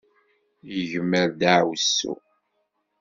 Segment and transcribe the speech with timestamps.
[0.79, 2.13] Igmer ddaɛwessu.